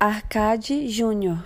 Arcade 0.00 0.88
Júnior. 0.88 1.44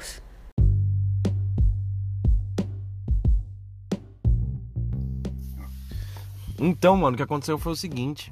Então, 6.60 6.94
mano, 6.98 7.14
o 7.14 7.16
que 7.16 7.22
aconteceu 7.22 7.56
foi 7.56 7.72
o 7.72 7.76
seguinte. 7.76 8.30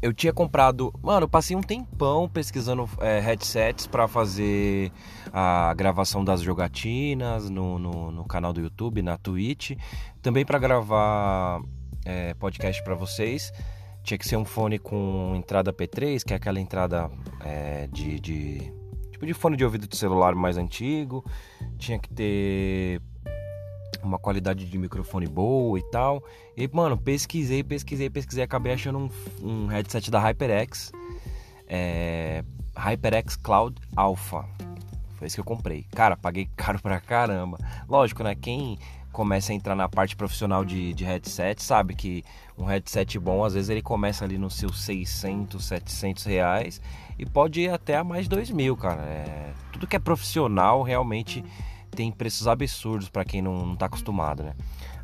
Eu 0.00 0.14
tinha 0.14 0.32
comprado. 0.32 0.90
Mano, 1.02 1.24
eu 1.24 1.28
passei 1.28 1.54
um 1.54 1.60
tempão 1.60 2.30
pesquisando 2.30 2.88
é, 2.98 3.20
headsets 3.20 3.86
para 3.86 4.08
fazer 4.08 4.90
a 5.30 5.74
gravação 5.74 6.24
das 6.24 6.40
jogatinas 6.40 7.50
no, 7.50 7.78
no, 7.78 8.10
no, 8.10 8.24
canal 8.24 8.54
do 8.54 8.62
YouTube, 8.62 9.02
na 9.02 9.18
Twitch. 9.18 9.72
Também 10.22 10.46
para 10.46 10.58
gravar 10.58 11.60
é, 12.06 12.32
podcast 12.32 12.82
para 12.82 12.94
vocês. 12.94 13.52
Tinha 14.02 14.16
que 14.16 14.26
ser 14.26 14.36
um 14.36 14.46
fone 14.46 14.78
com 14.78 15.34
entrada 15.36 15.74
P3, 15.74 16.24
que 16.24 16.32
é 16.32 16.36
aquela 16.36 16.58
entrada 16.58 17.10
é, 17.44 17.86
de, 17.92 18.18
de. 18.18 18.79
Tipo 19.20 19.26
de 19.26 19.34
fone 19.34 19.54
de 19.54 19.62
ouvido 19.66 19.86
de 19.86 19.94
celular 19.98 20.34
mais 20.34 20.56
antigo. 20.56 21.22
Tinha 21.76 21.98
que 21.98 22.08
ter 22.08 23.02
uma 24.02 24.18
qualidade 24.18 24.64
de 24.64 24.78
microfone 24.78 25.26
boa 25.26 25.78
e 25.78 25.82
tal. 25.90 26.24
E, 26.56 26.66
mano, 26.72 26.96
pesquisei, 26.96 27.62
pesquisei, 27.62 28.08
pesquisei. 28.08 28.42
Acabei 28.42 28.72
achando 28.72 28.98
um, 28.98 29.10
um 29.46 29.66
headset 29.66 30.10
da 30.10 30.18
HyperX. 30.18 30.90
É, 31.68 32.42
HyperX 32.74 33.36
Cloud 33.36 33.78
Alpha. 33.94 34.48
Foi 35.20 35.26
esse 35.26 35.36
que 35.36 35.40
eu 35.40 35.44
comprei. 35.44 35.84
Cara, 35.92 36.16
paguei 36.16 36.48
caro 36.56 36.80
pra 36.80 36.98
caramba. 36.98 37.58
Lógico, 37.86 38.24
né? 38.24 38.34
Quem 38.34 38.78
começa 39.12 39.52
a 39.52 39.54
entrar 39.54 39.76
na 39.76 39.86
parte 39.86 40.16
profissional 40.16 40.64
de, 40.64 40.94
de 40.94 41.04
headset 41.04 41.62
sabe 41.62 41.94
que 41.94 42.24
um 42.56 42.64
headset 42.64 43.18
bom, 43.18 43.44
às 43.44 43.52
vezes 43.52 43.68
ele 43.68 43.82
começa 43.82 44.24
ali 44.24 44.38
nos 44.38 44.54
seus 44.54 44.80
600, 44.80 45.62
700 45.62 46.24
reais 46.24 46.80
e 47.18 47.26
pode 47.26 47.60
ir 47.60 47.70
até 47.70 47.96
a 47.96 48.04
mais 48.04 48.24
de 48.24 48.30
2 48.30 48.50
mil, 48.50 48.74
cara. 48.76 49.02
É, 49.02 49.52
tudo 49.72 49.86
que 49.86 49.94
é 49.94 49.98
profissional 49.98 50.82
realmente 50.82 51.44
tem 51.90 52.10
preços 52.10 52.46
absurdos 52.46 53.08
para 53.08 53.24
quem 53.24 53.42
não, 53.42 53.66
não 53.66 53.76
tá 53.76 53.86
acostumado, 53.86 54.42
né? 54.42 54.54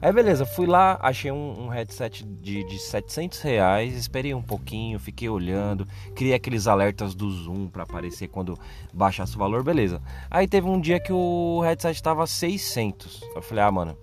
Aí 0.01 0.13
beleza, 0.13 0.45
fui 0.45 0.67
lá, 0.67 0.99
achei 1.01 1.31
um, 1.33 1.65
um 1.65 1.69
headset 1.69 2.25
de, 2.25 2.65
de 2.65 2.79
700 2.79 3.41
reais, 3.41 3.95
esperei 3.95 4.35
um 4.35 4.43
pouquinho, 4.43 4.99
fiquei 4.99 5.29
olhando, 5.29 5.87
criei 6.15 6.35
aqueles 6.35 6.67
alertas 6.67 7.15
do 7.15 7.31
zoom 7.31 7.69
para 7.69 7.83
aparecer 7.83 8.29
quando 8.29 8.59
baixasse 8.93 9.35
o 9.35 9.39
valor, 9.39 9.65
beleza. 9.65 10.03
Aí 10.31 10.47
teve 10.47 10.69
um 10.69 10.81
dia 10.81 11.01
que 11.01 11.13
o 11.13 11.61
headset 11.63 12.03
tava 12.03 12.27
600, 12.27 13.23
eu 13.35 13.43
falei, 13.43 13.65
ah 13.65 13.71
mano, 13.71 13.97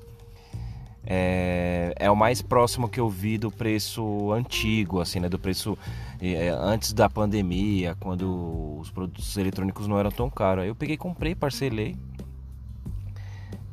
é, 1.06 1.94
é, 1.98 2.10
o 2.10 2.16
mais 2.16 2.42
próximo 2.42 2.88
que 2.88 3.00
eu 3.00 3.10
vi 3.10 3.38
do 3.38 3.52
preço 3.52 4.32
antigo, 4.32 5.02
assim, 5.02 5.20
né? 5.20 5.28
Do 5.28 5.38
preço 5.38 5.78
é, 6.22 6.50
antes 6.50 6.94
da 6.94 7.10
pandemia, 7.10 7.96
quando 8.00 8.78
os 8.80 8.90
produtos 8.90 9.36
eletrônicos 9.38 9.86
não 9.86 10.00
eram 10.00 10.12
tão 10.12 10.30
caros. 10.30 10.64
Aí 10.64 10.70
eu 10.70 10.76
peguei, 10.76 10.96
comprei, 10.96 11.36
parcelei. 11.36 11.98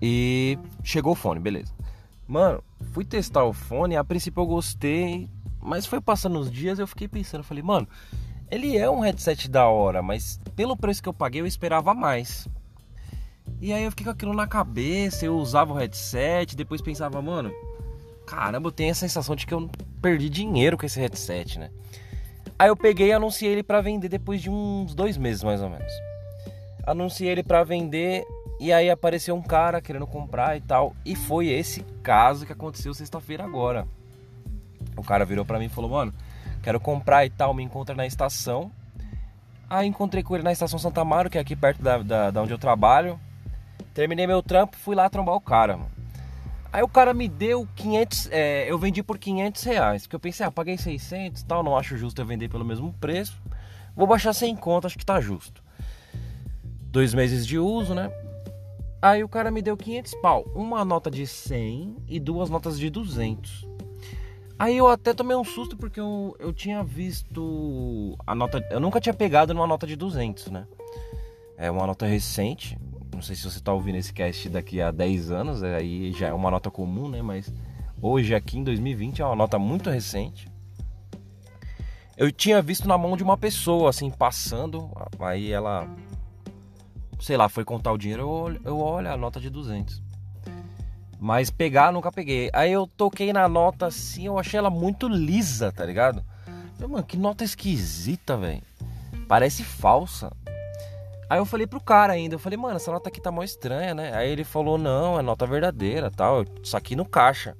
E 0.00 0.58
chegou 0.82 1.12
o 1.12 1.16
fone, 1.16 1.40
beleza. 1.40 1.72
Mano, 2.26 2.62
fui 2.92 3.04
testar 3.04 3.44
o 3.44 3.52
fone, 3.52 3.96
a 3.96 4.04
princípio 4.04 4.42
eu 4.42 4.46
gostei, 4.46 5.28
mas 5.60 5.84
foi 5.84 6.00
passando 6.00 6.38
os 6.38 6.50
dias 6.50 6.78
eu 6.78 6.86
fiquei 6.86 7.08
pensando, 7.08 7.42
falei, 7.42 7.62
mano, 7.62 7.88
ele 8.50 8.76
é 8.76 8.88
um 8.88 9.00
headset 9.00 9.48
da 9.48 9.66
hora, 9.66 10.02
mas 10.02 10.40
pelo 10.56 10.76
preço 10.76 11.02
que 11.02 11.08
eu 11.08 11.14
paguei 11.14 11.40
eu 11.40 11.46
esperava 11.46 11.94
mais. 11.94 12.48
E 13.60 13.72
aí 13.72 13.84
eu 13.84 13.90
fiquei 13.90 14.04
com 14.04 14.12
aquilo 14.12 14.32
na 14.32 14.46
cabeça, 14.46 15.26
eu 15.26 15.36
usava 15.36 15.72
o 15.72 15.76
headset, 15.76 16.56
depois 16.56 16.80
pensava, 16.80 17.20
mano, 17.20 17.52
caramba, 18.26 18.68
eu 18.68 18.72
tenho 18.72 18.92
a 18.92 18.94
sensação 18.94 19.36
de 19.36 19.46
que 19.46 19.52
eu 19.52 19.68
perdi 20.00 20.28
dinheiro 20.28 20.78
com 20.78 20.86
esse 20.86 20.98
headset, 20.98 21.58
né? 21.58 21.70
Aí 22.58 22.68
eu 22.68 22.76
peguei 22.76 23.08
e 23.08 23.12
anunciei 23.12 23.52
ele 23.52 23.62
para 23.62 23.80
vender 23.80 24.08
depois 24.08 24.40
de 24.40 24.48
uns 24.48 24.94
dois 24.94 25.16
meses 25.16 25.42
mais 25.42 25.60
ou 25.60 25.68
menos. 25.68 25.92
Anunciei 26.86 27.30
ele 27.30 27.42
para 27.42 27.64
vender 27.64 28.24
e 28.60 28.74
aí 28.74 28.90
apareceu 28.90 29.34
um 29.34 29.40
cara 29.40 29.80
querendo 29.80 30.06
comprar 30.06 30.54
e 30.54 30.60
tal. 30.60 30.94
E 31.02 31.16
foi 31.16 31.48
esse 31.48 31.80
caso 32.02 32.44
que 32.44 32.52
aconteceu 32.52 32.92
sexta-feira 32.92 33.42
agora. 33.42 33.88
O 34.94 35.02
cara 35.02 35.24
virou 35.24 35.46
para 35.46 35.58
mim 35.58 35.64
e 35.64 35.70
falou: 35.70 35.90
Mano, 35.90 36.12
quero 36.62 36.78
comprar 36.78 37.24
e 37.24 37.30
tal, 37.30 37.54
me 37.54 37.62
encontra 37.62 37.94
na 37.94 38.06
estação. 38.06 38.70
Aí 39.68 39.88
encontrei 39.88 40.22
com 40.22 40.34
ele 40.34 40.44
na 40.44 40.52
estação 40.52 40.78
Santa 40.78 41.00
Amaro, 41.00 41.30
que 41.30 41.38
é 41.38 41.40
aqui 41.40 41.56
perto 41.56 41.80
da, 41.80 41.98
da, 41.98 42.30
da 42.30 42.42
onde 42.42 42.52
eu 42.52 42.58
trabalho. 42.58 43.18
Terminei 43.94 44.26
meu 44.26 44.42
trampo, 44.42 44.76
fui 44.76 44.94
lá 44.94 45.08
trombar 45.08 45.36
o 45.36 45.40
cara. 45.40 45.78
Aí 46.70 46.82
o 46.82 46.88
cara 46.88 47.14
me 47.14 47.28
deu 47.28 47.66
500, 47.74 48.28
é, 48.30 48.70
eu 48.70 48.78
vendi 48.78 49.02
por 49.02 49.16
500 49.16 49.62
reais. 49.64 50.02
Porque 50.02 50.16
eu 50.16 50.20
pensei, 50.20 50.44
ah, 50.44 50.50
paguei 50.50 50.76
600 50.76 51.44
tal, 51.44 51.62
não 51.62 51.78
acho 51.78 51.96
justo 51.96 52.20
eu 52.20 52.26
vender 52.26 52.50
pelo 52.50 52.64
mesmo 52.64 52.92
preço. 53.00 53.40
Vou 53.96 54.06
baixar 54.06 54.34
sem 54.34 54.54
conta, 54.54 54.86
acho 54.86 54.98
que 54.98 55.06
tá 55.06 55.18
justo. 55.18 55.62
Dois 56.82 57.14
meses 57.14 57.46
de 57.46 57.58
uso, 57.58 57.94
né? 57.94 58.12
Aí 59.02 59.24
o 59.24 59.28
cara 59.28 59.50
me 59.50 59.62
deu 59.62 59.76
500 59.76 60.14
pau, 60.16 60.44
uma 60.54 60.84
nota 60.84 61.10
de 61.10 61.26
100 61.26 61.96
e 62.06 62.20
duas 62.20 62.50
notas 62.50 62.78
de 62.78 62.90
200. 62.90 63.66
Aí 64.58 64.76
eu 64.76 64.88
até 64.88 65.14
tomei 65.14 65.34
um 65.34 65.44
susto 65.44 65.74
porque 65.74 65.98
eu, 65.98 66.36
eu 66.38 66.52
tinha 66.52 66.84
visto 66.84 68.14
a 68.26 68.34
nota, 68.34 68.62
eu 68.70 68.78
nunca 68.78 69.00
tinha 69.00 69.14
pegado 69.14 69.54
numa 69.54 69.66
nota 69.66 69.86
de 69.86 69.96
200, 69.96 70.48
né? 70.48 70.66
É 71.56 71.70
uma 71.70 71.86
nota 71.86 72.04
recente. 72.04 72.78
Não 73.14 73.22
sei 73.22 73.34
se 73.36 73.44
você 73.44 73.58
tá 73.58 73.72
ouvindo 73.72 73.96
esse 73.96 74.12
cast 74.12 74.50
daqui 74.50 74.82
a 74.82 74.90
10 74.90 75.30
anos, 75.30 75.62
é, 75.62 75.76
aí 75.76 76.12
já 76.12 76.28
é 76.28 76.32
uma 76.34 76.50
nota 76.50 76.70
comum, 76.70 77.08
né? 77.08 77.22
Mas 77.22 77.50
hoje 78.02 78.34
aqui 78.34 78.58
em 78.58 78.64
2020 78.64 79.22
é 79.22 79.24
uma 79.24 79.34
nota 79.34 79.58
muito 79.58 79.88
recente. 79.88 80.46
Eu 82.18 82.30
tinha 82.30 82.60
visto 82.60 82.86
na 82.86 82.98
mão 82.98 83.16
de 83.16 83.22
uma 83.22 83.38
pessoa 83.38 83.88
assim 83.88 84.10
passando, 84.10 84.90
aí 85.18 85.50
ela 85.50 85.88
sei 87.20 87.36
lá, 87.36 87.48
foi 87.48 87.64
contar 87.64 87.92
o 87.92 87.98
dinheiro, 87.98 88.22
eu, 88.22 88.60
eu 88.64 88.78
olho 88.78 89.12
a 89.12 89.16
nota 89.16 89.40
de 89.40 89.50
200. 89.50 90.02
Mas 91.18 91.50
pegar, 91.50 91.92
nunca 91.92 92.10
peguei. 92.10 92.48
Aí 92.52 92.72
eu 92.72 92.86
toquei 92.86 93.32
na 93.32 93.46
nota 93.46 93.86
assim, 93.86 94.26
eu 94.26 94.38
achei 94.38 94.58
ela 94.58 94.70
muito 94.70 95.06
lisa, 95.06 95.70
tá 95.70 95.84
ligado? 95.84 96.24
Eu, 96.80 96.88
mano, 96.88 97.04
que 97.04 97.16
nota 97.16 97.44
esquisita, 97.44 98.38
velho. 98.38 98.62
Parece 99.28 99.62
falsa. 99.62 100.32
Aí 101.28 101.38
eu 101.38 101.44
falei 101.44 101.66
pro 101.66 101.80
cara 101.80 102.14
ainda, 102.14 102.34
eu 102.34 102.38
falei, 102.38 102.56
mano, 102.56 102.76
essa 102.76 102.90
nota 102.90 103.10
aqui 103.10 103.20
tá 103.20 103.30
mó 103.30 103.42
estranha, 103.42 103.94
né? 103.94 104.14
Aí 104.14 104.30
ele 104.30 104.44
falou, 104.44 104.78
não, 104.78 105.18
é 105.18 105.22
nota 105.22 105.46
verdadeira, 105.46 106.10
tal. 106.10 106.44
Isso 106.62 106.76
aqui 106.76 106.96
no 106.96 107.04
caixa. 107.04 107.54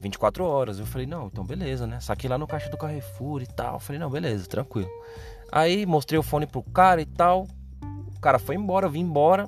24 0.00 0.44
horas. 0.44 0.78
Eu 0.78 0.86
falei, 0.86 1.06
não, 1.06 1.26
então 1.26 1.44
beleza, 1.44 1.86
né? 1.86 2.00
Saquei 2.00 2.28
lá 2.28 2.38
no 2.38 2.46
caixa 2.46 2.70
do 2.70 2.78
Carrefour 2.78 3.42
e 3.42 3.46
tal. 3.46 3.74
Eu 3.74 3.80
falei, 3.80 4.00
não, 4.00 4.08
beleza, 4.10 4.48
tranquilo. 4.48 4.90
Aí 5.52 5.84
mostrei 5.84 6.18
o 6.18 6.22
fone 6.22 6.46
pro 6.46 6.62
cara 6.62 7.02
e 7.02 7.06
tal 7.06 7.46
cara 8.26 8.40
foi 8.40 8.56
embora, 8.56 8.86
eu 8.86 8.90
vim 8.90 9.02
embora. 9.02 9.46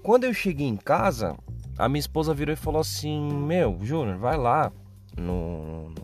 Quando 0.00 0.22
eu 0.22 0.32
cheguei 0.32 0.68
em 0.68 0.76
casa, 0.76 1.36
a 1.76 1.88
minha 1.88 1.98
esposa 1.98 2.32
virou 2.32 2.52
e 2.52 2.56
falou 2.56 2.80
assim: 2.80 3.20
Meu, 3.32 3.76
Júnior, 3.82 4.16
vai 4.16 4.36
lá 4.36 4.70
no, 5.18 5.88
no, 5.88 5.94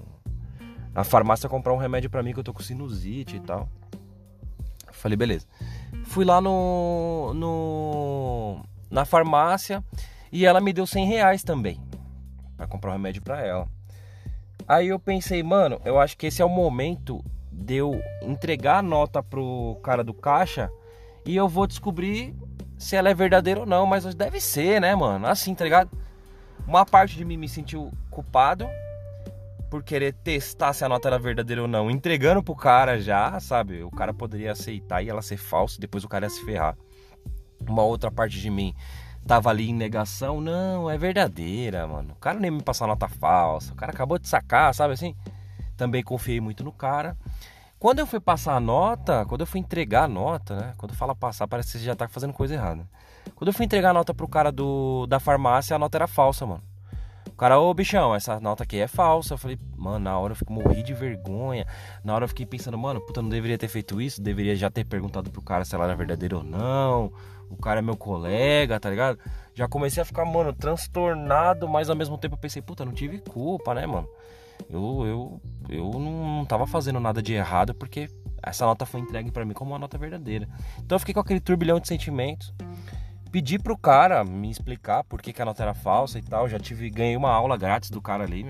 na 0.93 1.05
farmácia 1.05 1.49
comprar 1.49 1.73
um 1.73 1.77
remédio 1.77 2.11
para 2.11 2.25
mim 2.25 2.33
que 2.33 2.41
eu 2.41 2.45
tô 2.45 2.53
com 2.53 2.61
sinusite 2.61 3.37
e 3.37 3.41
tal. 3.41 3.69
falei, 4.91 5.17
beleza. 5.17 5.47
Fui 6.07 6.25
lá 6.25 6.41
no, 6.41 7.33
no 7.35 8.65
na 8.91 9.05
farmácia 9.05 9.85
e 10.33 10.45
ela 10.45 10.61
me 10.61 10.73
deu 10.73 10.89
100 10.89 11.07
reais 11.07 11.45
também 11.45 11.81
para 12.57 12.67
comprar 12.67 12.91
um 12.91 12.95
remédio 12.95 13.23
para 13.23 13.47
ela. 13.47 13.69
Aí 14.67 14.89
eu 14.89 14.99
pensei, 14.99 15.41
mano, 15.41 15.81
eu 15.85 16.01
acho 16.01 16.17
que 16.17 16.27
esse 16.27 16.43
é 16.43 16.45
o 16.45 16.49
momento 16.49 17.25
de 17.53 17.77
eu 17.77 18.01
entregar 18.23 18.79
a 18.79 18.83
nota 18.83 19.23
pro 19.23 19.79
cara 19.85 20.03
do 20.03 20.13
caixa 20.13 20.69
e 21.25 21.37
eu 21.37 21.49
vou 21.49 21.67
descobrir 21.67 22.35
se 22.79 22.97
ela 22.97 23.11
é 23.11 23.15
verdadeira 23.15 23.61
ou 23.61 23.67
não, 23.67 23.85
mas 23.87 24.15
deve 24.15 24.41
ser, 24.41 24.81
né, 24.81 24.95
mano? 24.95 25.27
Assim, 25.27 25.55
tá 25.55 25.65
ligado? 25.65 25.91
Uma 26.67 26.87
parte 26.87 27.17
de 27.17 27.25
mim 27.25 27.37
me 27.37 27.49
sentiu 27.49 27.93
culpado 28.11 28.67
por 29.71 29.85
querer 29.85 30.13
testar 30.15 30.73
se 30.73 30.85
a 30.85 30.89
nota 30.89 31.09
era 31.09 31.19
verdadeira 31.19 31.63
ou 31.63 31.69
não, 31.69 31.91
entregando 31.91 32.43
pro 32.43 32.57
cara 32.57 33.01
já, 33.01 33.39
sabe? 33.39 33.83
O 33.83 33.91
cara 33.91 34.13
poderia 34.13 34.53
aceitar 34.53 35.03
e 35.03 35.09
ela 35.09 35.23
ser 35.23 35.37
falsa, 35.37 35.81
depois 35.81 36.03
o 36.05 36.09
cara 36.09 36.27
ia 36.27 36.31
se 36.31 36.45
ferrar. 36.45 36.77
Uma 37.69 37.83
outra 37.83 38.11
parte 38.11 38.41
de 38.41 38.51
mim 38.51 38.75
tava 39.27 39.51
ali 39.51 39.71
em 39.71 39.75
negação, 39.75 40.41
não, 40.41 40.91
é 40.91 40.99
verdadeira, 40.99 41.87
mano. 41.87 42.15
O 42.15 42.17
cara 42.17 42.41
nem 42.41 42.51
me 42.51 42.63
passou 42.63 42.87
nota 42.87 43.07
falsa, 43.07 43.73
o 43.73 43.77
cara 43.77 43.93
acabou 43.93 44.19
de 44.19 44.29
sacar, 44.29 44.75
sabe 44.75 44.95
assim? 44.95 45.15
Também 45.77 46.03
confiei 46.03 46.41
muito 46.41 46.65
no 46.65 46.73
cara. 46.73 47.17
Quando 47.81 47.99
eu 47.99 48.07
fui 48.07 48.21
passar 48.21 48.57
a 48.57 48.61
nota, 48.61 49.25
quando 49.25 49.41
eu 49.41 49.47
fui 49.47 49.59
entregar 49.59 50.05
a 50.05 50.09
nota, 50.09 50.55
né? 50.55 50.75
Quando 50.77 50.95
fala 50.95 51.15
passar, 51.15 51.49
parece 51.49 51.73
que 51.73 51.79
você 51.79 51.85
já 51.87 51.97
tá 51.97 52.07
fazendo 52.07 52.35
coisa 52.35 52.53
errada. 52.53 52.87
Quando 53.35 53.49
eu 53.49 53.55
fui 53.55 53.65
entregar 53.65 53.89
a 53.89 53.95
nota 53.95 54.13
pro 54.13 54.29
cara 54.29 54.53
do, 54.53 55.07
da 55.07 55.19
farmácia, 55.19 55.75
a 55.75 55.79
nota 55.79 55.97
era 55.97 56.07
falsa, 56.07 56.45
mano. 56.45 56.63
O 57.27 57.33
cara, 57.33 57.59
ô 57.59 57.73
bichão, 57.73 58.15
essa 58.15 58.39
nota 58.39 58.65
aqui 58.65 58.79
é 58.79 58.87
falsa. 58.87 59.33
Eu 59.33 59.39
falei, 59.39 59.59
mano, 59.79 60.01
na 60.01 60.19
hora 60.19 60.33
eu 60.33 60.37
fiquei, 60.37 60.55
morri 60.55 60.83
de 60.83 60.93
vergonha. 60.93 61.67
Na 62.05 62.15
hora 62.15 62.25
eu 62.25 62.29
fiquei 62.29 62.45
pensando, 62.45 62.77
mano, 62.77 63.01
puta, 63.01 63.23
não 63.23 63.31
deveria 63.31 63.57
ter 63.57 63.69
feito 63.69 63.99
isso. 63.99 64.21
Deveria 64.21 64.55
já 64.55 64.71
ter 64.71 64.85
perguntado 64.85 65.31
pro 65.31 65.41
cara 65.41 65.65
se 65.65 65.75
ela 65.75 65.85
era 65.85 65.97
verdadeira 65.97 66.37
ou 66.37 66.45
não. 66.45 67.11
O 67.49 67.57
cara 67.57 67.79
é 67.79 67.83
meu 67.83 67.97
colega, 67.97 68.79
tá 68.79 68.91
ligado? 68.91 69.19
Já 69.55 69.67
comecei 69.67 70.03
a 70.03 70.05
ficar, 70.05 70.27
mano, 70.27 70.53
transtornado, 70.53 71.67
mas 71.67 71.89
ao 71.89 71.97
mesmo 71.97 72.19
tempo 72.19 72.35
eu 72.35 72.39
pensei, 72.39 72.61
puta, 72.61 72.85
não 72.85 72.93
tive 72.93 73.21
culpa, 73.21 73.73
né, 73.73 73.87
mano? 73.87 74.07
Eu, 74.69 75.07
eu, 75.07 75.43
eu 75.69 75.99
não 75.99 76.45
tava 76.45 76.67
fazendo 76.67 77.01
nada 77.01 77.23
de 77.23 77.33
errado 77.33 77.75
porque 77.75 78.09
essa 78.43 78.65
nota 78.65 78.87
foi 78.87 79.01
entregue 79.01 79.31
para 79.31 79.45
mim 79.45 79.53
como 79.53 79.73
uma 79.73 79.79
nota 79.79 79.99
verdadeira. 79.99 80.49
Então 80.79 80.97
eu 80.97 81.01
fiquei 81.01 81.15
com 81.15 81.21
aquele 81.21 81.41
turbilhão 81.41 81.81
de 81.81 81.89
sentimentos. 81.89 82.53
Pedi 83.31 83.59
pro 83.59 83.79
cara 83.79 84.25
me 84.25 84.51
explicar 84.51 85.05
por 85.05 85.23
que, 85.23 85.33
que 85.33 85.41
a 85.41 85.45
nota 85.45 85.63
era 85.63 85.75
falsa 85.75 86.19
e 86.19 86.23
tal. 86.23 86.49
Já 86.49 86.59
tive, 86.59 86.91
ganhei 86.91 87.17
uma 87.17 87.31
aula 87.31 87.57
grátis 87.57 87.91
do 87.91 88.03
cara 88.03 88.25
ali. 88.25 88.45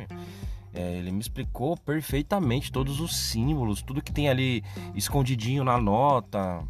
É, 0.72 0.96
ele 0.96 1.10
me 1.10 1.20
explicou 1.20 1.76
perfeitamente 1.76 2.70
todos 2.70 3.00
os 3.00 3.16
símbolos, 3.16 3.82
tudo 3.82 4.00
que 4.00 4.12
tem 4.12 4.28
ali 4.28 4.62
escondidinho 4.94 5.64
na 5.64 5.78
nota, 5.78 6.62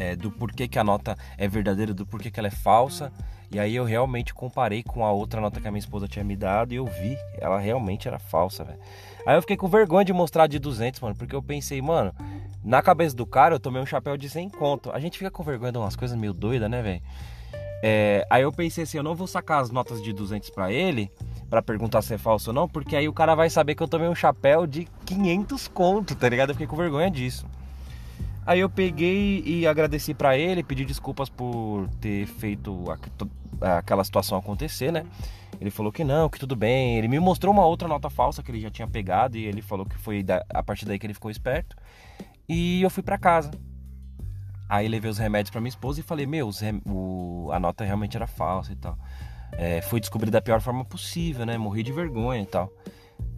é, 0.00 0.16
do 0.16 0.30
porquê 0.30 0.66
que 0.66 0.78
a 0.78 0.82
nota 0.82 1.14
é 1.36 1.46
verdadeira, 1.46 1.92
do 1.92 2.06
porquê 2.06 2.30
que 2.30 2.40
ela 2.40 2.48
é 2.48 2.50
falsa. 2.50 3.12
E 3.52 3.58
aí 3.58 3.76
eu 3.76 3.84
realmente 3.84 4.32
comparei 4.32 4.82
com 4.82 5.04
a 5.04 5.12
outra 5.12 5.40
nota 5.40 5.60
que 5.60 5.68
a 5.68 5.70
minha 5.70 5.80
esposa 5.80 6.08
tinha 6.08 6.24
me 6.24 6.36
dado 6.36 6.72
e 6.72 6.76
eu 6.76 6.86
vi, 6.86 7.18
ela 7.36 7.58
realmente 7.58 8.08
era 8.08 8.18
falsa, 8.18 8.64
velho. 8.64 8.78
Aí 9.26 9.36
eu 9.36 9.42
fiquei 9.42 9.56
com 9.56 9.68
vergonha 9.68 10.04
de 10.04 10.12
mostrar 10.12 10.46
de 10.46 10.58
200, 10.58 11.00
mano, 11.00 11.14
porque 11.14 11.34
eu 11.36 11.42
pensei, 11.42 11.82
mano, 11.82 12.14
na 12.64 12.80
cabeça 12.80 13.14
do 13.14 13.26
cara 13.26 13.56
eu 13.56 13.60
tomei 13.60 13.82
um 13.82 13.86
chapéu 13.86 14.16
de 14.16 14.30
100 14.30 14.48
conto. 14.50 14.90
A 14.90 14.98
gente 14.98 15.18
fica 15.18 15.30
com 15.30 15.42
vergonha 15.42 15.72
de 15.72 15.78
umas 15.78 15.96
coisas 15.96 16.16
meio 16.16 16.32
doidas, 16.32 16.70
né, 16.70 16.80
velho? 16.80 17.02
É, 17.82 18.26
aí 18.30 18.42
eu 18.42 18.52
pensei 18.52 18.84
assim, 18.84 18.96
eu 18.96 19.02
não 19.02 19.14
vou 19.14 19.26
sacar 19.26 19.60
as 19.60 19.70
notas 19.70 20.02
de 20.02 20.12
200 20.12 20.48
para 20.50 20.72
ele, 20.72 21.10
para 21.50 21.60
perguntar 21.60 22.00
se 22.00 22.14
é 22.14 22.18
falso 22.18 22.50
ou 22.50 22.54
não, 22.54 22.68
porque 22.68 22.96
aí 22.96 23.08
o 23.08 23.12
cara 23.12 23.34
vai 23.34 23.50
saber 23.50 23.74
que 23.74 23.82
eu 23.82 23.88
tomei 23.88 24.08
um 24.08 24.14
chapéu 24.14 24.66
de 24.66 24.86
500 25.04 25.68
conto, 25.68 26.14
tá 26.14 26.28
ligado? 26.28 26.50
Eu 26.50 26.54
fiquei 26.54 26.66
com 26.66 26.76
vergonha 26.76 27.10
disso. 27.10 27.46
Aí 28.46 28.60
eu 28.60 28.70
peguei 28.70 29.42
e 29.44 29.66
agradeci 29.66 30.14
para 30.14 30.36
ele, 30.36 30.62
pedi 30.62 30.84
desculpas 30.84 31.28
por 31.28 31.88
ter 32.00 32.26
feito 32.26 32.84
aquela 33.60 34.02
situação 34.02 34.38
acontecer, 34.38 34.90
né? 34.90 35.04
Ele 35.60 35.70
falou 35.70 35.92
que 35.92 36.02
não, 36.02 36.28
que 36.28 36.38
tudo 36.38 36.56
bem. 36.56 36.96
Ele 36.96 37.06
me 37.06 37.20
mostrou 37.20 37.52
uma 37.52 37.66
outra 37.66 37.86
nota 37.86 38.08
falsa 38.08 38.42
que 38.42 38.50
ele 38.50 38.60
já 38.60 38.70
tinha 38.70 38.88
pegado 38.88 39.36
e 39.36 39.44
ele 39.44 39.60
falou 39.60 39.84
que 39.84 39.96
foi 39.98 40.24
a 40.48 40.62
partir 40.62 40.86
daí 40.86 40.98
que 40.98 41.06
ele 41.06 41.14
ficou 41.14 41.30
esperto. 41.30 41.76
E 42.48 42.82
eu 42.82 42.88
fui 42.88 43.02
para 43.02 43.18
casa. 43.18 43.50
Aí 44.68 44.88
levei 44.88 45.10
os 45.10 45.18
remédios 45.18 45.50
para 45.50 45.60
minha 45.60 45.68
esposa 45.68 46.00
e 46.00 46.02
falei: 46.02 46.26
Meu, 46.26 46.48
o... 46.86 47.50
a 47.52 47.60
nota 47.60 47.84
realmente 47.84 48.16
era 48.16 48.26
falsa 48.26 48.72
e 48.72 48.76
tal. 48.76 48.96
É, 49.52 49.82
fui 49.82 50.00
descobrir 50.00 50.30
da 50.30 50.40
pior 50.40 50.60
forma 50.60 50.84
possível, 50.84 51.44
né? 51.44 51.58
Morri 51.58 51.82
de 51.82 51.92
vergonha 51.92 52.42
e 52.42 52.46
tal. 52.46 52.72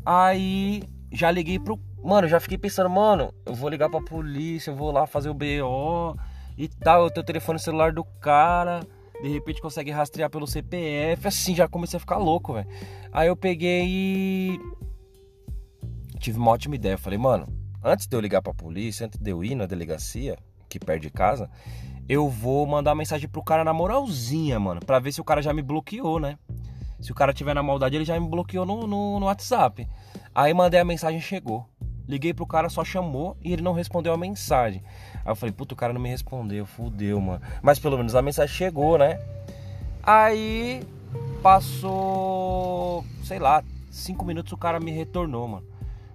Aí 0.04 0.84
já 1.10 1.31
liguei 1.31 1.58
pro. 1.58 1.81
Mano, 2.02 2.26
já 2.28 2.40
fiquei 2.40 2.58
pensando, 2.58 2.90
mano, 2.90 3.32
eu 3.46 3.54
vou 3.54 3.69
ligar 3.69 3.88
pra 3.88 4.00
polícia, 4.00 4.70
eu 4.70 4.76
vou 4.76 4.90
lá 4.90 5.06
fazer 5.06 5.28
o 5.28 5.34
BO 5.34 6.19
e 6.58 6.69
tal. 6.69 7.04
Eu 7.04 7.10
tenho 7.10 7.22
o 7.22 7.26
telefone 7.26 7.58
celular 7.58 7.93
do 7.93 8.04
cara 8.04 8.81
de 9.22 9.28
repente 9.28 9.62
consegue 9.62 9.90
rastrear 9.93 10.28
pelo 10.28 10.46
CPF, 10.46 11.28
assim, 11.28 11.54
já 11.54 11.69
comecei 11.69 11.96
a 11.96 12.00
ficar 12.00 12.16
louco, 12.16 12.54
velho. 12.54 12.69
Aí 13.12 13.28
eu 13.28 13.37
peguei 13.37 13.87
e 13.87 14.60
tive 16.19 16.38
uma 16.38 16.50
ótima 16.50 16.75
ideia. 16.75 16.99
falei, 16.99 17.19
mano, 17.19 17.46
antes 17.82 18.06
de 18.06 18.16
eu 18.16 18.20
ligar 18.20 18.43
pra 18.43 18.52
polícia, 18.52 19.06
antes 19.06 19.19
de 19.20 19.31
eu 19.31 19.44
ir 19.44 19.54
na 19.54 19.64
delegacia, 19.64 20.37
que 20.69 20.78
perde 20.78 21.08
casa, 21.08 21.49
eu 22.08 22.28
vou 22.28 22.66
mandar 22.66 22.96
mensagem 22.96 23.28
pro 23.28 23.44
cara 23.44 23.62
na 23.62 23.72
moralzinha, 23.72 24.58
mano, 24.58 24.81
pra 24.84 24.99
ver 24.99 25.12
se 25.12 25.20
o 25.20 25.25
cara 25.25 25.40
já 25.40 25.52
me 25.52 25.62
bloqueou, 25.62 26.19
né? 26.19 26.37
Se 27.00 27.12
o 27.12 27.14
cara 27.14 27.32
tiver 27.32 27.54
na 27.54 27.62
maldade, 27.62 27.96
ele 27.96 28.04
já 28.04 28.19
me 28.19 28.28
bloqueou 28.28 28.66
no, 28.66 28.87
no, 28.87 29.20
no 29.20 29.26
WhatsApp. 29.26 29.88
Aí 30.34 30.52
mandei 30.54 30.81
a 30.81 30.84
mensagem, 30.84 31.20
chegou. 31.20 31.69
Liguei 32.08 32.34
pro 32.34 32.46
cara, 32.46 32.69
só 32.69 32.84
chamou 32.84 33.37
e 33.43 33.52
ele 33.52 33.62
não 33.62 33.72
respondeu 33.72 34.12
a 34.12 34.16
mensagem. 34.16 34.82
Aí 35.25 35.31
eu 35.31 35.37
falei, 35.37 35.52
puta, 35.52 35.75
o 35.75 35.76
cara 35.76 35.93
não 35.93 36.00
me 36.00 36.08
respondeu, 36.08 36.66
fudeu, 36.66 37.20
mano. 37.20 37.40
Mas 37.62 37.78
pelo 37.78 37.96
menos 37.96 38.14
a 38.14 38.22
mensagem 38.22 38.54
chegou, 38.54 38.99
né? 38.99 39.20
Aí 40.02 40.82
passou, 41.43 43.04
sei 43.25 43.38
lá, 43.38 43.62
cinco 43.90 44.25
minutos 44.25 44.52
o 44.52 44.56
cara 44.56 44.81
me 44.81 44.90
retornou, 44.90 45.46
mano. 45.46 45.66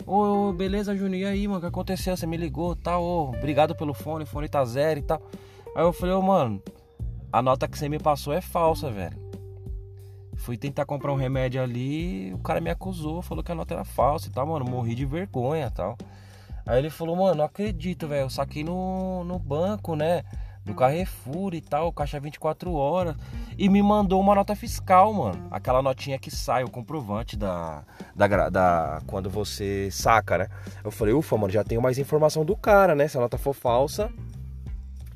Ô, 0.06 0.54
beleza, 0.54 0.96
Juninho, 0.96 1.24
e 1.24 1.26
aí, 1.26 1.48
mano, 1.48 1.58
o 1.58 1.62
que 1.62 1.68
aconteceu? 1.68 2.16
Você 2.16 2.26
me 2.26 2.38
ligou, 2.38 2.76
tal, 2.76 3.32
tá? 3.32 3.38
obrigado 3.38 3.76
pelo 3.76 3.94
fone, 3.94 4.24
o 4.24 4.28
fone 4.28 4.48
tá 4.48 4.64
zero 4.64 5.00
e 5.00 5.04
tal. 5.04 5.22
Aí 5.76 5.84
eu 5.84 5.92
falei, 5.92 6.16
ô, 6.16 6.22
mano, 6.22 6.62
a 7.32 7.42
nota 7.42 7.68
que 7.68 7.78
você 7.78 7.90
me 7.90 8.00
passou 8.00 8.34
é 8.34 8.40
falsa, 8.40 8.90
velho. 8.90 9.27
Fui 10.38 10.58
tentar 10.58 10.86
comprar 10.86 11.12
um 11.12 11.16
remédio 11.16 11.62
ali, 11.62 12.34
o 12.34 12.38
cara 12.38 12.62
me 12.62 12.70
acusou, 12.70 13.22
falou 13.22 13.44
que 13.44 13.52
a 13.52 13.56
nota 13.56 13.74
era 13.74 13.84
falsa 13.84 14.28
e 14.28 14.32
tal, 14.32 14.46
mano. 14.48 14.66
Morri 14.66 14.96
de 14.96 15.06
vergonha 15.06 15.68
e 15.68 15.72
tal. 15.72 15.98
Aí 16.66 16.80
ele 16.80 16.90
falou, 16.90 17.16
mano, 17.16 17.36
não 17.36 17.46
acredito, 17.46 18.08
velho. 18.08 18.26
Eu 18.26 18.30
saquei 18.30 18.64
no, 18.64 19.24
no 19.24 19.40
banco, 19.40 19.96
né? 19.96 20.24
Do 20.64 20.74
Carrefour 20.74 21.54
e 21.54 21.62
tal, 21.62 21.94
caixa 21.94 22.20
24 22.20 22.74
horas. 22.74 23.16
E 23.58 23.70
me 23.70 23.82
mandou 23.82 24.20
uma 24.20 24.36
nota 24.36 24.54
fiscal, 24.54 25.14
mano. 25.14 25.48
Aquela 25.50 25.82
notinha 25.82 26.20
que 26.20 26.30
sai, 26.30 26.66
o 26.66 26.70
comprovante 26.70 27.38
da, 27.38 27.84
da, 28.14 28.50
da. 28.50 29.02
Quando 29.08 29.30
você 29.30 29.90
saca, 29.92 30.38
né? 30.40 30.48
Eu 30.84 30.92
falei, 30.92 31.14
ufa, 31.14 31.38
mano, 31.38 31.52
já 31.52 31.64
tenho 31.64 31.82
mais 31.82 31.98
informação 31.98 32.44
do 32.44 32.56
cara, 32.56 32.94
né? 32.94 33.08
Se 33.08 33.18
a 33.18 33.22
nota 33.22 33.38
for 33.38 33.54
falsa 33.54 34.12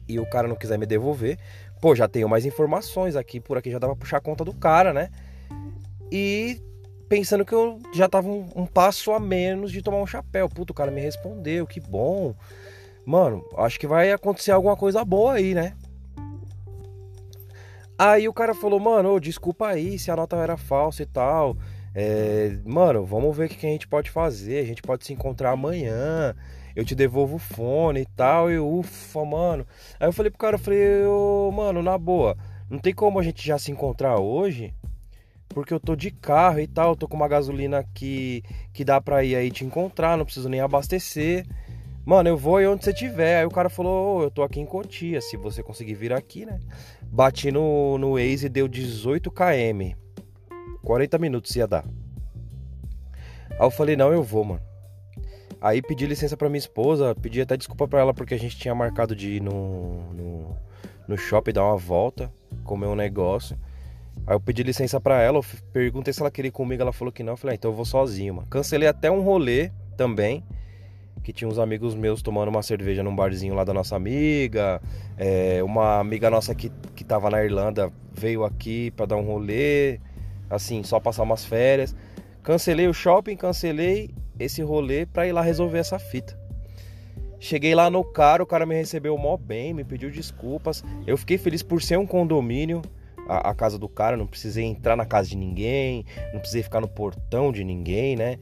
e 0.07 0.19
o 0.19 0.29
cara 0.29 0.47
não 0.47 0.55
quiser 0.55 0.77
me 0.77 0.85
devolver, 0.85 1.37
pô, 1.81 1.95
já 1.95 2.07
tenho 2.07 2.29
mais 2.29 2.45
informações 2.45 3.15
aqui, 3.15 3.39
por 3.39 3.57
aqui 3.57 3.71
já 3.71 3.79
dá 3.79 3.87
pra 3.87 3.95
puxar 3.95 4.17
a 4.17 4.21
conta 4.21 4.45
do 4.45 4.53
cara, 4.53 4.93
né? 4.93 5.09
E 6.11 6.61
pensando 7.09 7.43
que 7.43 7.53
eu 7.53 7.79
já 7.91 8.07
tava 8.07 8.29
um, 8.29 8.47
um, 8.55 8.65
passo 8.65 9.11
a 9.11 9.19
menos 9.19 9.71
de 9.71 9.81
tomar 9.81 9.97
um 9.97 10.07
chapéu. 10.07 10.47
Puto, 10.47 10.71
o 10.71 10.75
cara 10.75 10.91
me 10.91 11.01
respondeu, 11.01 11.65
que 11.65 11.79
bom. 11.79 12.35
Mano, 13.05 13.43
acho 13.57 13.79
que 13.79 13.87
vai 13.87 14.11
acontecer 14.11 14.51
alguma 14.51 14.77
coisa 14.77 15.03
boa 15.03 15.33
aí, 15.33 15.55
né? 15.55 15.73
Aí 17.97 18.27
o 18.27 18.33
cara 18.33 18.53
falou, 18.53 18.79
mano, 18.79 19.19
desculpa 19.19 19.67
aí 19.67 19.97
se 19.97 20.11
a 20.11 20.15
nota 20.15 20.35
era 20.35 20.57
falsa 20.57 21.01
e 21.01 21.05
tal. 21.05 21.57
É, 21.93 22.57
mano, 22.63 23.05
vamos 23.05 23.35
ver 23.35 23.45
o 23.45 23.49
que 23.49 23.65
a 23.65 23.69
gente 23.69 23.87
pode 23.87 24.09
fazer. 24.09 24.59
A 24.59 24.65
gente 24.65 24.81
pode 24.81 25.05
se 25.05 25.13
encontrar 25.13 25.51
amanhã 25.51 26.35
eu 26.75 26.85
te 26.85 26.95
devolvo 26.95 27.35
o 27.35 27.39
fone 27.39 28.01
e 28.01 28.05
tal. 28.05 28.51
E 28.51 28.59
ufa, 28.59 29.25
mano. 29.25 29.65
Aí 29.99 30.07
eu 30.07 30.13
falei 30.13 30.29
pro 30.29 30.39
cara, 30.39 30.55
eu 30.55 30.59
falei, 30.59 31.05
ô, 31.05 31.51
mano, 31.51 31.81
na 31.81 31.97
boa, 31.97 32.37
não 32.69 32.79
tem 32.79 32.93
como 32.93 33.19
a 33.19 33.23
gente 33.23 33.45
já 33.45 33.57
se 33.57 33.71
encontrar 33.71 34.19
hoje? 34.19 34.73
Porque 35.49 35.73
eu 35.73 35.79
tô 35.79 35.95
de 35.95 36.11
carro 36.11 36.59
e 36.59 36.67
tal, 36.67 36.95
tô 36.95 37.07
com 37.07 37.17
uma 37.17 37.27
gasolina 37.27 37.83
que, 37.93 38.41
que 38.73 38.85
dá 38.85 39.01
pra 39.01 39.23
ir 39.23 39.35
aí 39.35 39.51
te 39.51 39.65
encontrar, 39.65 40.17
não 40.17 40.23
preciso 40.23 40.47
nem 40.47 40.61
abastecer. 40.61 41.45
Mano, 42.05 42.29
eu 42.29 42.37
vou 42.37 42.57
aí 42.57 42.67
onde 42.67 42.83
você 42.83 42.93
tiver. 42.93 43.39
Aí 43.39 43.45
o 43.45 43.51
cara 43.51 43.69
falou, 43.69 44.19
oh, 44.19 44.23
eu 44.23 44.31
tô 44.31 44.41
aqui 44.43 44.59
em 44.59 44.65
Cotia, 44.65 45.21
se 45.21 45.37
você 45.37 45.61
conseguir 45.61 45.93
vir 45.93 46.13
aqui, 46.13 46.45
né? 46.45 46.59
Bati 47.03 47.51
no, 47.51 47.97
no 47.97 48.13
Waze 48.13 48.45
e 48.45 48.49
deu 48.49 48.67
18 48.67 49.29
km. 49.29 49.95
40 50.81 51.17
minutos 51.19 51.55
ia 51.55 51.67
dar. 51.67 51.85
Aí 53.51 53.59
eu 53.59 53.69
falei, 53.69 53.95
não, 53.95 54.11
eu 54.11 54.23
vou, 54.23 54.43
mano. 54.43 54.70
Aí 55.61 55.79
pedi 55.79 56.07
licença 56.07 56.35
para 56.35 56.49
minha 56.49 56.57
esposa, 56.57 57.13
pedi 57.13 57.39
até 57.39 57.55
desculpa 57.55 57.87
para 57.87 57.99
ela 57.99 58.15
porque 58.15 58.33
a 58.33 58.39
gente 58.39 58.57
tinha 58.57 58.73
marcado 58.73 59.15
de 59.15 59.33
ir 59.33 59.41
no, 59.43 60.11
no, 60.11 60.57
no 61.07 61.15
shopping 61.15 61.53
dar 61.53 61.63
uma 61.63 61.77
volta, 61.77 62.33
comer 62.63 62.87
um 62.87 62.95
negócio. 62.95 63.55
Aí 64.25 64.35
eu 64.35 64.39
pedi 64.39 64.63
licença 64.63 64.99
para 64.99 65.21
ela, 65.21 65.39
perguntei 65.71 66.11
se 66.11 66.19
ela 66.19 66.31
queria 66.31 66.49
ir 66.49 66.51
comigo, 66.51 66.81
ela 66.81 66.91
falou 66.91 67.11
que 67.11 67.21
não. 67.21 67.33
Eu 67.33 67.37
falei, 67.37 67.53
ah, 67.53 67.55
então 67.57 67.69
eu 67.69 67.75
vou 67.75 67.85
sozinho, 67.85 68.33
mano. 68.33 68.47
Cancelei 68.49 68.87
até 68.87 69.11
um 69.11 69.21
rolê 69.21 69.71
também, 69.95 70.43
que 71.23 71.31
tinha 71.31 71.47
uns 71.47 71.59
amigos 71.59 71.93
meus 71.93 72.23
tomando 72.23 72.49
uma 72.49 72.63
cerveja 72.63 73.03
num 73.03 73.15
barzinho 73.15 73.53
lá 73.53 73.63
da 73.63 73.71
nossa 73.71 73.95
amiga. 73.95 74.81
É, 75.15 75.61
uma 75.63 75.99
amiga 75.99 76.27
nossa 76.31 76.55
que, 76.55 76.71
que 76.95 77.03
tava 77.03 77.29
na 77.29 77.43
Irlanda 77.43 77.93
veio 78.11 78.43
aqui 78.43 78.89
para 78.91 79.05
dar 79.05 79.15
um 79.15 79.23
rolê, 79.23 79.99
assim, 80.49 80.81
só 80.81 80.99
passar 80.99 81.21
umas 81.21 81.45
férias. 81.45 81.95
Cancelei 82.41 82.87
o 82.87 82.93
shopping, 82.93 83.35
cancelei 83.35 84.09
esse 84.43 84.61
rolê 84.61 85.05
para 85.05 85.27
ir 85.27 85.31
lá 85.31 85.41
resolver 85.41 85.79
essa 85.79 85.99
fita. 85.99 86.39
Cheguei 87.39 87.73
lá 87.73 87.89
no 87.89 88.03
cara, 88.03 88.43
o 88.43 88.45
cara 88.45 88.65
me 88.67 88.75
recebeu 88.75 89.17
mó 89.17 89.35
bem, 89.35 89.73
me 89.73 89.83
pediu 89.83 90.11
desculpas. 90.11 90.83
Eu 91.07 91.17
fiquei 91.17 91.39
feliz 91.39 91.63
por 91.63 91.81
ser 91.81 91.97
um 91.97 92.05
condomínio, 92.05 92.83
a, 93.27 93.49
a, 93.49 93.55
casa 93.55 93.79
do 93.79 93.89
cara, 93.89 94.15
não 94.15 94.27
precisei 94.27 94.63
entrar 94.63 94.95
na 94.95 95.05
casa 95.05 95.29
de 95.29 95.37
ninguém, 95.37 96.05
não 96.33 96.39
precisei 96.39 96.61
ficar 96.61 96.81
no 96.81 96.87
portão 96.87 97.51
de 97.51 97.63
ninguém, 97.63 98.15
né? 98.15 98.37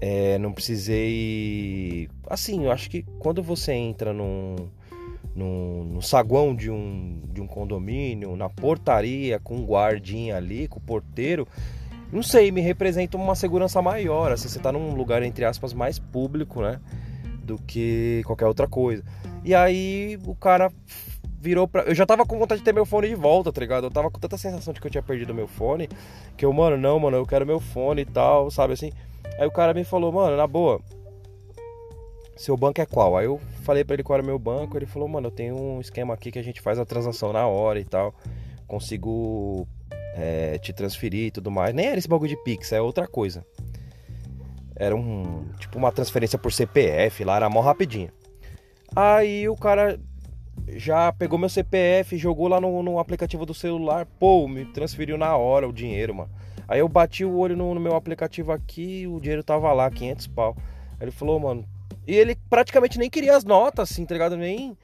É, 0.00 0.38
não 0.38 0.52
precisei. 0.52 2.08
Assim, 2.26 2.64
eu 2.64 2.72
acho 2.72 2.88
que 2.88 3.02
quando 3.18 3.42
você 3.42 3.72
entra 3.72 4.12
num, 4.12 4.56
num, 5.34 5.84
no 5.84 6.00
saguão 6.00 6.54
de 6.54 6.70
um, 6.70 7.20
de 7.32 7.40
um 7.40 7.46
condomínio, 7.46 8.36
na 8.36 8.48
portaria, 8.48 9.38
com 9.38 9.56
um 9.56 9.64
guardinha 9.64 10.36
ali, 10.36 10.68
com 10.68 10.78
o 10.78 10.82
porteiro, 10.82 11.46
não 12.12 12.22
sei, 12.22 12.50
me 12.50 12.60
representa 12.60 13.16
uma 13.16 13.34
segurança 13.34 13.82
maior. 13.82 14.32
Assim, 14.32 14.48
você 14.48 14.58
tá 14.58 14.72
num 14.72 14.94
lugar, 14.94 15.22
entre 15.22 15.44
aspas, 15.44 15.72
mais 15.72 15.98
público, 15.98 16.62
né? 16.62 16.80
Do 17.42 17.58
que 17.58 18.22
qualquer 18.24 18.46
outra 18.46 18.66
coisa. 18.66 19.02
E 19.44 19.54
aí 19.54 20.18
o 20.26 20.34
cara 20.34 20.72
virou 21.40 21.68
pra. 21.68 21.82
Eu 21.82 21.94
já 21.94 22.06
tava 22.06 22.26
com 22.26 22.38
vontade 22.38 22.60
de 22.60 22.64
ter 22.64 22.72
meu 22.72 22.86
fone 22.86 23.08
de 23.08 23.14
volta, 23.14 23.52
tá 23.52 23.60
ligado? 23.60 23.84
Eu 23.84 23.90
tava 23.90 24.10
com 24.10 24.18
tanta 24.18 24.36
sensação 24.36 24.72
de 24.72 24.80
que 24.80 24.86
eu 24.86 24.90
tinha 24.90 25.02
perdido 25.02 25.34
meu 25.34 25.46
fone. 25.46 25.88
Que 26.36 26.44
eu, 26.44 26.52
mano, 26.52 26.76
não, 26.76 26.98
mano, 26.98 27.16
eu 27.16 27.26
quero 27.26 27.46
meu 27.46 27.60
fone 27.60 28.02
e 28.02 28.06
tal, 28.06 28.50
sabe 28.50 28.72
assim? 28.72 28.92
Aí 29.38 29.46
o 29.46 29.52
cara 29.52 29.72
me 29.72 29.84
falou, 29.84 30.10
mano, 30.12 30.36
na 30.36 30.46
boa. 30.46 30.80
Seu 32.36 32.56
banco 32.56 32.80
é 32.80 32.86
qual? 32.86 33.16
Aí 33.16 33.26
eu 33.26 33.40
falei 33.64 33.84
para 33.84 33.94
ele 33.94 34.02
qual 34.02 34.18
era 34.18 34.26
meu 34.26 34.38
banco. 34.38 34.76
Ele 34.76 34.86
falou, 34.86 35.08
mano, 35.08 35.26
eu 35.26 35.30
tenho 35.30 35.56
um 35.56 35.80
esquema 35.80 36.14
aqui 36.14 36.30
que 36.30 36.38
a 36.38 36.42
gente 36.42 36.60
faz 36.60 36.78
a 36.78 36.84
transação 36.84 37.32
na 37.32 37.46
hora 37.46 37.80
e 37.80 37.84
tal. 37.84 38.14
Consigo 38.66 39.66
é, 40.14 40.58
te 40.58 40.72
transferir 40.72 41.26
e 41.26 41.30
tudo 41.30 41.50
mais. 41.50 41.74
Nem 41.74 41.86
era 41.86 41.98
esse 41.98 42.08
bagulho 42.08 42.28
de 42.28 42.36
Pix, 42.42 42.72
é 42.72 42.80
outra 42.80 43.06
coisa. 43.06 43.44
Era 44.76 44.94
um 44.94 45.44
tipo 45.58 45.78
uma 45.78 45.90
transferência 45.90 46.38
por 46.38 46.52
CPF 46.52 47.24
lá, 47.24 47.36
era 47.36 47.50
mó 47.50 47.60
rapidinho. 47.60 48.10
Aí 48.94 49.48
o 49.48 49.56
cara 49.56 49.98
já 50.68 51.12
pegou 51.12 51.38
meu 51.38 51.48
CPF, 51.48 52.16
jogou 52.16 52.48
lá 52.48 52.60
no, 52.60 52.82
no, 52.82 52.98
aplicativo 52.98 53.46
do 53.46 53.54
celular, 53.54 54.06
pô, 54.18 54.46
me 54.48 54.64
transferiu 54.66 55.16
na 55.16 55.36
hora 55.36 55.68
o 55.68 55.72
dinheiro, 55.72 56.14
mano. 56.14 56.30
Aí 56.66 56.80
eu 56.80 56.88
bati 56.88 57.24
o 57.24 57.36
olho 57.36 57.56
no, 57.56 57.74
no 57.74 57.80
meu 57.80 57.94
aplicativo 57.94 58.52
aqui, 58.52 59.06
o 59.06 59.20
dinheiro 59.20 59.42
tava 59.42 59.72
lá, 59.72 59.90
500 59.90 60.26
pau. 60.28 60.56
Aí 60.98 61.04
ele 61.04 61.10
falou, 61.10 61.40
mano. 61.40 61.64
E 62.06 62.14
ele 62.14 62.36
praticamente 62.48 62.98
nem 62.98 63.08
queria 63.08 63.36
as 63.36 63.44
notas, 63.44 63.90
assim, 63.90 64.04
tá 64.04 64.14
ligado? 64.14 64.36
Nem, 64.36 64.76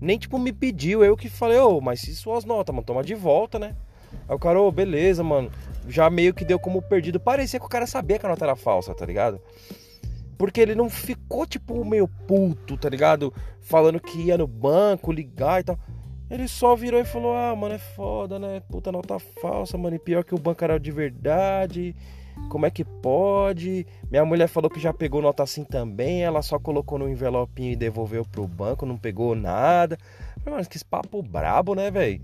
nem 0.00 0.18
tipo, 0.18 0.38
me 0.38 0.52
pediu. 0.52 1.04
Eu 1.04 1.16
que 1.16 1.28
falei, 1.28 1.58
ô, 1.58 1.78
oh, 1.78 1.80
mas 1.80 2.00
se 2.00 2.14
suas 2.14 2.44
notas, 2.44 2.74
mano, 2.74 2.86
toma 2.86 3.02
de 3.02 3.14
volta, 3.14 3.58
né? 3.58 3.76
Aí 4.28 4.34
o 4.34 4.38
cara, 4.38 4.60
ô, 4.60 4.68
oh, 4.68 4.72
beleza, 4.72 5.22
mano. 5.22 5.50
Já 5.88 6.08
meio 6.08 6.32
que 6.32 6.44
deu 6.44 6.58
como 6.58 6.80
perdido. 6.80 7.20
Parecia 7.20 7.60
que 7.60 7.66
o 7.66 7.68
cara 7.68 7.86
sabia 7.86 8.18
que 8.18 8.26
a 8.26 8.28
nota 8.28 8.44
era 8.44 8.56
falsa, 8.56 8.94
tá 8.94 9.04
ligado? 9.04 9.40
Porque 10.38 10.60
ele 10.60 10.74
não 10.74 10.88
ficou, 10.88 11.46
tipo, 11.46 11.84
meio 11.84 12.08
puto, 12.08 12.76
tá 12.76 12.88
ligado? 12.88 13.32
Falando 13.60 14.00
que 14.00 14.18
ia 14.18 14.38
no 14.38 14.46
banco 14.46 15.12
ligar 15.12 15.60
e 15.60 15.64
tal. 15.64 15.78
Ele 16.30 16.48
só 16.48 16.74
virou 16.74 17.00
e 17.00 17.04
falou: 17.04 17.36
Ah, 17.36 17.54
mano, 17.54 17.74
é 17.74 17.78
foda, 17.78 18.38
né? 18.38 18.60
Puta 18.68 18.90
nota 18.90 19.18
falsa, 19.18 19.76
mano. 19.76 19.96
E 19.96 19.98
pior 19.98 20.24
que 20.24 20.34
o 20.34 20.38
banco 20.38 20.64
era 20.64 20.80
de 20.80 20.90
verdade. 20.90 21.94
Como 22.48 22.66
é 22.66 22.70
que 22.70 22.84
pode? 22.84 23.86
Minha 24.10 24.24
mulher 24.24 24.48
falou 24.48 24.68
que 24.68 24.80
já 24.80 24.92
pegou 24.92 25.22
nota 25.22 25.42
assim 25.42 25.64
também. 25.64 26.24
Ela 26.24 26.42
só 26.42 26.58
colocou 26.58 26.98
no 26.98 27.08
envelopinho 27.08 27.72
e 27.72 27.76
devolveu 27.76 28.24
pro 28.24 28.48
banco, 28.48 28.86
não 28.86 28.96
pegou 28.96 29.34
nada. 29.34 29.98
Falei, 30.42 30.58
mano, 30.58 30.68
que 30.68 30.84
papo 30.84 31.22
brabo, 31.22 31.74
né, 31.74 31.90
velho? 31.90 32.20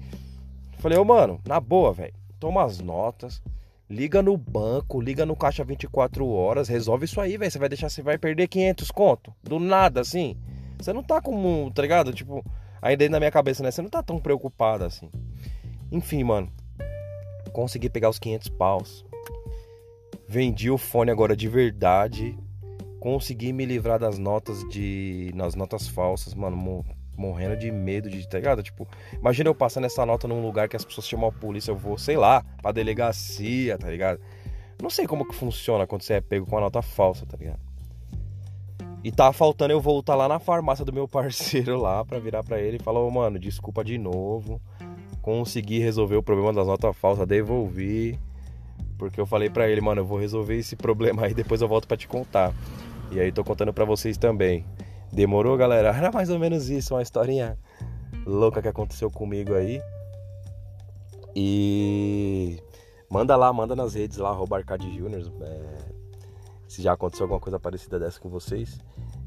Falei, 0.80 0.98
ô, 0.98 1.02
oh, 1.02 1.04
mano, 1.04 1.40
na 1.46 1.60
boa, 1.60 1.92
velho. 1.92 2.14
Toma 2.38 2.64
as 2.64 2.80
notas 2.80 3.42
Liga 3.90 4.22
no 4.22 4.36
banco, 4.36 5.00
liga 5.00 5.26
no 5.26 5.34
caixa 5.34 5.64
24 5.64 6.24
horas, 6.28 6.68
resolve 6.68 7.06
isso 7.06 7.20
aí, 7.20 7.36
velho. 7.36 7.50
Você 7.50 7.58
vai 7.58 7.68
deixar, 7.68 7.88
você 7.88 8.02
vai 8.02 8.16
perder 8.16 8.46
500 8.46 8.88
conto, 8.92 9.34
do 9.42 9.58
nada 9.58 10.00
assim. 10.00 10.36
Você 10.78 10.92
não 10.92 11.02
tá 11.02 11.20
como, 11.20 11.72
tá 11.72 11.82
ligado? 11.82 12.12
Tipo, 12.12 12.44
ainda 12.80 13.02
aí 13.02 13.08
na 13.08 13.18
minha 13.18 13.32
cabeça, 13.32 13.64
né? 13.64 13.70
Você 13.72 13.82
não 13.82 13.90
tá 13.90 14.00
tão 14.00 14.20
preocupado 14.20 14.84
assim. 14.84 15.10
Enfim, 15.90 16.22
mano. 16.22 16.52
Consegui 17.52 17.90
pegar 17.90 18.10
os 18.10 18.20
500 18.20 18.48
paus. 18.50 19.04
Vendi 20.28 20.70
o 20.70 20.78
fone 20.78 21.10
agora 21.10 21.36
de 21.36 21.48
verdade. 21.48 22.38
Consegui 23.00 23.52
me 23.52 23.66
livrar 23.66 23.98
das 23.98 24.18
notas 24.18 24.62
de. 24.68 25.32
nas 25.34 25.56
notas 25.56 25.88
falsas, 25.88 26.32
mano 26.32 26.84
morrendo 27.16 27.56
de 27.56 27.70
medo 27.70 28.08
de, 28.08 28.26
tá 28.28 28.38
ligado? 28.38 28.62
Tipo, 28.62 28.86
imagina 29.12 29.48
eu 29.48 29.54
passando 29.54 29.84
essa 29.84 30.04
nota 30.06 30.26
num 30.26 30.42
lugar 30.42 30.68
que 30.68 30.76
as 30.76 30.84
pessoas 30.84 31.06
chamam 31.06 31.28
a 31.28 31.32
polícia, 31.32 31.70
eu 31.70 31.76
vou, 31.76 31.98
sei 31.98 32.16
lá, 32.16 32.44
pra 32.62 32.72
delegacia, 32.72 33.76
tá 33.78 33.88
ligado? 33.88 34.20
Não 34.82 34.88
sei 34.88 35.06
como 35.06 35.26
que 35.26 35.34
funciona 35.34 35.86
quando 35.86 36.02
você 36.02 36.14
é 36.14 36.20
pego 36.20 36.46
com 36.46 36.56
a 36.56 36.60
nota 36.60 36.80
falsa, 36.80 37.26
tá 37.26 37.36
ligado? 37.36 37.60
E 39.02 39.10
tá 39.10 39.32
faltando 39.32 39.72
eu 39.72 39.80
voltar 39.80 40.14
lá 40.14 40.28
na 40.28 40.38
farmácia 40.38 40.84
do 40.84 40.92
meu 40.92 41.08
parceiro 41.08 41.80
lá 41.80 42.04
pra 42.04 42.18
virar 42.18 42.42
pra 42.42 42.60
ele 42.60 42.76
e 42.76 42.82
falar, 42.82 43.00
oh, 43.00 43.10
mano, 43.10 43.38
desculpa 43.38 43.82
de 43.82 43.96
novo. 43.96 44.60
Consegui 45.22 45.78
resolver 45.78 46.16
o 46.16 46.22
problema 46.22 46.52
das 46.52 46.66
notas 46.66 46.96
falsas, 46.96 47.26
devolvi. 47.26 48.18
Porque 48.98 49.18
eu 49.18 49.24
falei 49.24 49.48
pra 49.48 49.68
ele, 49.68 49.80
mano, 49.80 50.02
eu 50.02 50.04
vou 50.04 50.18
resolver 50.18 50.56
esse 50.56 50.76
problema 50.76 51.24
aí, 51.24 51.32
depois 51.32 51.62
eu 51.62 51.68
volto 51.68 51.88
pra 51.88 51.96
te 51.96 52.06
contar. 52.06 52.52
E 53.10 53.18
aí 53.18 53.32
tô 53.32 53.42
contando 53.42 53.72
pra 53.72 53.86
vocês 53.86 54.18
também. 54.18 54.66
Demorou, 55.12 55.56
galera? 55.56 55.88
Era 55.88 56.12
mais 56.12 56.30
ou 56.30 56.38
menos 56.38 56.68
isso, 56.68 56.94
uma 56.94 57.02
historinha 57.02 57.58
louca 58.24 58.62
que 58.62 58.68
aconteceu 58.68 59.10
comigo 59.10 59.54
aí. 59.54 59.82
E 61.34 62.58
manda 63.10 63.36
lá, 63.36 63.52
manda 63.52 63.74
nas 63.74 63.94
redes 63.94 64.18
lá, 64.18 64.30
arroba 64.30 64.56
Arcade 64.56 64.96
Juniors, 64.96 65.30
é, 65.40 65.78
se 66.68 66.82
já 66.82 66.92
aconteceu 66.92 67.24
alguma 67.24 67.40
coisa 67.40 67.58
parecida 67.58 67.98
dessa 67.98 68.20
com 68.20 68.28
vocês. 68.28 68.78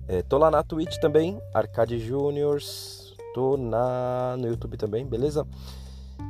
É, 0.08 0.22
tô 0.22 0.38
lá 0.38 0.52
na 0.52 0.64
Twitch 0.64 0.98
também, 0.98 1.42
Arcade 1.54 2.00
Juniors. 2.00 3.16
Tô 3.34 3.58
na, 3.58 4.36
no 4.38 4.48
YouTube 4.48 4.78
também, 4.78 5.06
beleza? 5.06 5.48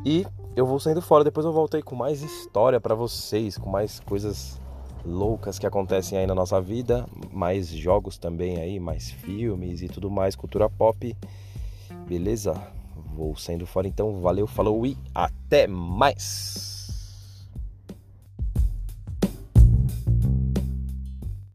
E 0.06 0.26
eu 0.56 0.66
vou 0.66 0.80
saindo 0.80 1.02
fora, 1.02 1.24
depois 1.24 1.46
eu 1.46 1.52
voltei 1.52 1.82
com 1.82 1.96
mais 1.96 2.22
história 2.22 2.80
para 2.80 2.96
vocês, 2.96 3.58
com 3.58 3.70
mais 3.70 4.00
coisas 4.00 4.60
loucas 5.06 5.60
que 5.60 5.68
acontecem 5.68 6.18
aí 6.18 6.28
na 6.28 6.36
nossa 6.36 6.60
vida, 6.62 7.06
mais 7.32 7.68
jogos 7.68 8.18
também 8.18 8.58
aí, 8.58 8.80
mais 8.80 9.12
filmes 9.12 9.82
e 9.82 9.88
tudo 9.88 10.10
mais, 10.10 10.36
cultura 10.36 10.70
pop. 10.70 11.16
Beleza? 12.08 12.60
Vou 13.16 13.36
saindo 13.36 13.66
fora 13.66 13.88
então, 13.88 14.20
valeu, 14.22 14.48
falou 14.48 14.86
e 14.86 14.98
até 15.14 15.68
mais! 15.68 16.73